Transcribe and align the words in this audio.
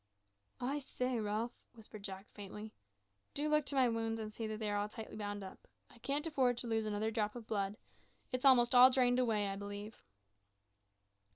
"I 0.59 0.79
say, 0.79 1.19
Ralph," 1.19 1.61
whispered 1.73 2.01
Jack 2.01 2.27
faintly, 2.31 2.73
"do 3.35 3.47
look 3.47 3.67
to 3.67 3.75
my 3.75 3.87
wounds 3.87 4.19
and 4.19 4.33
see 4.33 4.47
that 4.47 4.57
they 4.57 4.71
are 4.71 4.77
all 4.79 4.89
tightly 4.89 5.15
bound 5.15 5.43
up. 5.43 5.67
I 5.91 5.99
can't 5.99 6.25
afford 6.25 6.57
to 6.57 6.67
lose 6.67 6.87
another 6.87 7.11
drop 7.11 7.35
of 7.35 7.45
blood. 7.45 7.77
It's 8.31 8.43
almost 8.43 8.73
all 8.73 8.89
drained 8.89 9.19
away, 9.19 9.47
I 9.47 9.55
believe." 9.57 10.01